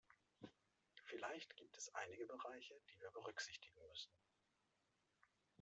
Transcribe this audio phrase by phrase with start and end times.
[1.03, 4.11] Vielleicht gibt es einige Bereiche, die wir berücksichtigen müssen.